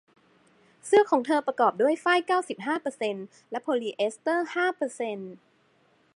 [0.85, 5.31] เสื้อของเธอประกอบด้วยฝ้ายเก้าสิบห้าเปอร์เซ็นต์และโพลีเอสเตอร์ห้าเปอร์เซ็นต์